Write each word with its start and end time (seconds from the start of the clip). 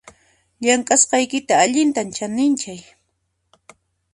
Llamk'asqaykita 0.63 1.53
allintam 1.65 2.09
chaninchay 2.17 2.81